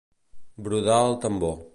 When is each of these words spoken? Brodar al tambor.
Brodar 0.67 0.97
al 1.03 1.17
tambor. 1.27 1.57